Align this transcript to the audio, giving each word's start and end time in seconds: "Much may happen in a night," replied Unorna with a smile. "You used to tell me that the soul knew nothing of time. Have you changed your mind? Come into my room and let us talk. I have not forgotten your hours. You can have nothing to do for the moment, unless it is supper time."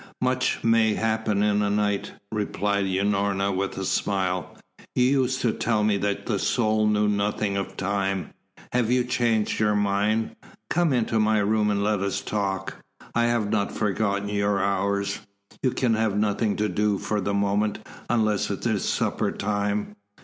"Much 0.19 0.63
may 0.63 0.95
happen 0.95 1.43
in 1.43 1.61
a 1.61 1.69
night," 1.69 2.13
replied 2.31 2.85
Unorna 2.85 3.51
with 3.55 3.77
a 3.77 3.85
smile. 3.85 4.57
"You 4.95 5.03
used 5.21 5.41
to 5.41 5.53
tell 5.53 5.83
me 5.83 5.97
that 5.97 6.25
the 6.25 6.39
soul 6.39 6.87
knew 6.87 7.07
nothing 7.07 7.55
of 7.55 7.77
time. 7.77 8.31
Have 8.73 8.89
you 8.89 9.03
changed 9.03 9.59
your 9.59 9.75
mind? 9.75 10.35
Come 10.71 10.91
into 10.91 11.19
my 11.19 11.37
room 11.37 11.69
and 11.69 11.83
let 11.83 11.99
us 11.99 12.19
talk. 12.21 12.77
I 13.13 13.25
have 13.27 13.51
not 13.51 13.71
forgotten 13.71 14.27
your 14.27 14.59
hours. 14.59 15.19
You 15.61 15.69
can 15.69 15.93
have 15.93 16.17
nothing 16.17 16.55
to 16.55 16.67
do 16.67 16.97
for 16.97 17.21
the 17.21 17.35
moment, 17.35 17.77
unless 18.09 18.49
it 18.49 18.65
is 18.65 18.83
supper 18.83 19.31
time." 19.31 19.95